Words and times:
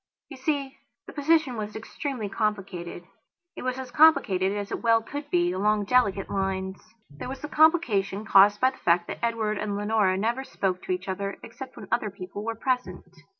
You 0.29 0.37
see, 0.37 0.79
the 1.05 1.13
position 1.13 1.57
was 1.57 1.75
extremely 1.75 2.27
complicated. 2.27 3.03
It 3.55 3.61
was 3.61 3.77
as 3.77 3.91
complicated 3.91 4.51
as 4.51 4.71
it 4.71 4.81
well 4.81 5.03
could 5.03 5.29
be, 5.29 5.51
along 5.51 5.85
delicate 5.85 6.27
lines. 6.27 6.79
There 7.11 7.29
was 7.29 7.41
the 7.41 7.47
complication 7.47 8.25
caused 8.25 8.59
by 8.59 8.71
the 8.71 8.77
fact 8.77 9.05
that 9.09 9.23
Edward 9.23 9.59
and 9.59 9.77
Leonora 9.77 10.17
never 10.17 10.43
spoke 10.43 10.81
to 10.85 10.91
each 10.91 11.07
other 11.07 11.37
except 11.43 11.77
when 11.77 11.87
other 11.91 12.09
people 12.09 12.43
were 12.43 12.55
present. 12.55 13.05